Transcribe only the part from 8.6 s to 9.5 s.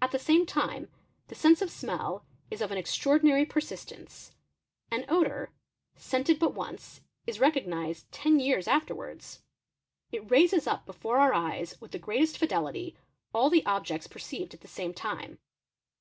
after wards;